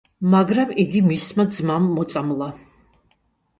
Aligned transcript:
მაგრამ 0.35 0.71
იგი 0.83 1.01
მისმა 1.09 1.47
ძმამ 1.59 1.87
მოწამლა. 1.99 2.51